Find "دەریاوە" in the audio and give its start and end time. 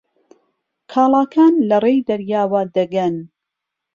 2.09-2.61